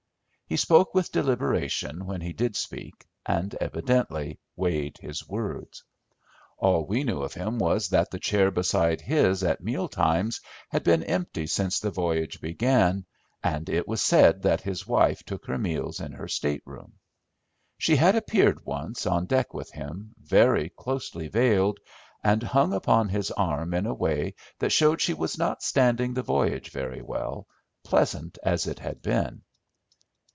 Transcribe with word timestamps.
He 0.47 0.57
spoke 0.57 0.93
with 0.93 1.13
deliberation 1.13 2.05
when 2.05 2.19
he 2.19 2.33
did 2.33 2.57
speak, 2.57 3.05
and 3.25 3.55
evidently, 3.61 4.37
weighed 4.57 4.97
his 4.97 5.25
words. 5.25 5.81
All 6.57 6.85
we 6.85 7.05
knew 7.05 7.21
of 7.21 7.33
him 7.33 7.57
was 7.57 7.87
that 7.87 8.11
the 8.11 8.19
chair 8.19 8.51
beside 8.51 8.99
his 8.99 9.45
at 9.45 9.63
meal 9.63 9.87
times 9.87 10.41
had 10.67 10.83
been 10.83 11.03
empty 11.03 11.47
since 11.47 11.79
the 11.79 11.89
voyage 11.89 12.41
began, 12.41 13.05
and 13.41 13.69
it 13.69 13.87
was 13.87 14.03
said 14.03 14.41
that 14.41 14.59
his 14.59 14.85
wife 14.85 15.23
took 15.23 15.45
her 15.45 15.57
meals 15.57 16.01
in 16.01 16.11
her 16.11 16.27
state 16.27 16.63
room. 16.65 16.95
She 17.77 17.95
had 17.95 18.17
appeared 18.17 18.65
once 18.65 19.07
on 19.07 19.27
deck 19.27 19.53
with 19.53 19.71
him, 19.71 20.13
very 20.21 20.67
closely 20.67 21.29
veiled, 21.29 21.79
and 22.25 22.43
hung 22.43 22.73
upon 22.73 23.07
his 23.07 23.31
arm 23.31 23.73
in 23.73 23.85
a 23.85 23.93
way 23.93 24.35
that 24.59 24.73
showed 24.73 24.99
she 24.99 25.13
was 25.13 25.37
not 25.37 25.63
standing 25.63 26.13
the 26.13 26.21
voyage 26.23 26.71
very 26.71 27.01
well, 27.01 27.47
pleasant 27.85 28.37
as 28.43 28.67
it 28.67 28.79
had 28.79 29.01
been. 29.01 29.43